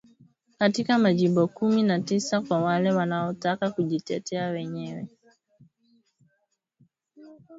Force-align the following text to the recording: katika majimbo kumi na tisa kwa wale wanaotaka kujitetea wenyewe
katika 0.59 0.97
majimbo 0.99 1.47
kumi 1.47 1.83
na 1.83 1.99
tisa 2.01 2.41
kwa 2.41 2.61
wale 2.61 2.91
wanaotaka 2.91 3.71
kujitetea 3.71 4.49
wenyewe 4.49 5.07